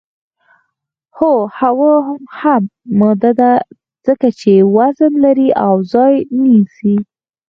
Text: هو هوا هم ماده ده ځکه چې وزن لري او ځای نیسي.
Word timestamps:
هو 1.17 1.33
هوا 1.59 1.95
هم 2.39 2.63
ماده 2.99 3.31
ده 3.39 3.51
ځکه 4.05 4.27
چې 4.39 4.51
وزن 4.77 5.13
لري 5.25 5.49
او 5.65 5.73
ځای 5.93 6.13
نیسي. 6.41 6.95